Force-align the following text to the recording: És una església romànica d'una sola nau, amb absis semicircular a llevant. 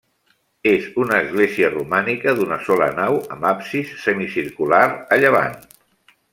És 0.69 0.85
una 1.03 1.19
església 1.25 1.69
romànica 1.73 2.33
d'una 2.41 2.59
sola 2.69 2.89
nau, 3.01 3.19
amb 3.37 3.47
absis 3.53 3.95
semicircular 4.07 4.83
a 5.19 5.23
llevant. 5.25 5.59